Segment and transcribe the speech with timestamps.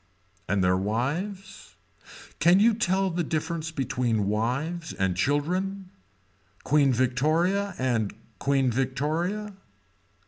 [0.49, 1.75] And their wives.
[2.39, 5.91] Can you tell the difference between wives and children.
[6.63, 9.53] Queen Victoria and Queen Victoria.